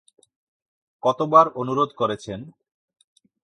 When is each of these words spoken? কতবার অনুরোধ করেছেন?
কতবার 1.03 1.45
অনুরোধ 1.55 1.89
করেছেন? 1.93 2.39